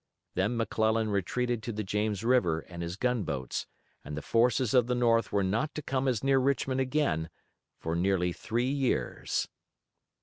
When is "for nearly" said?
7.77-8.33